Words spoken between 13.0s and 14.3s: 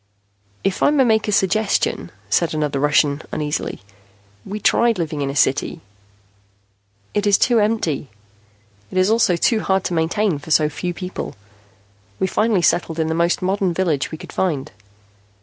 the most modern village we